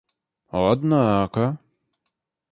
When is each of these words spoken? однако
однако 0.69 1.45